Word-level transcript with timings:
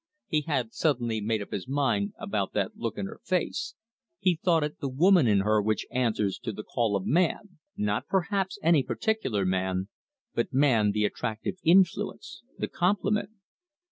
He 0.25 0.41
had 0.47 0.73
suddenly 0.73 1.21
made 1.21 1.43
up 1.43 1.51
his 1.51 1.67
mind 1.67 2.13
about 2.17 2.53
that 2.53 2.75
look 2.75 2.97
in 2.97 3.05
her 3.05 3.19
face 3.23 3.75
he 4.17 4.35
thought 4.35 4.63
it 4.63 4.79
the 4.79 4.89
woman 4.89 5.27
in 5.27 5.41
her 5.41 5.61
which 5.61 5.85
answers 5.91 6.39
to 6.39 6.51
the 6.51 6.63
call 6.63 6.95
of 6.95 7.05
man, 7.05 7.59
not 7.77 8.07
perhaps 8.07 8.57
any 8.63 8.81
particular 8.81 9.45
man, 9.45 9.89
but 10.33 10.51
man 10.51 10.89
the 10.91 11.05
attractive 11.05 11.57
influence, 11.63 12.41
the 12.57 12.67
complement. 12.67 13.29